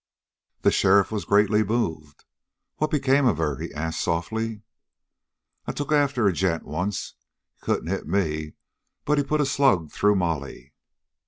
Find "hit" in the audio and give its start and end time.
7.91-8.07